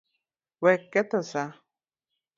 Wek 0.63 0.81
ketho 0.91 1.19
saa. 1.31 1.49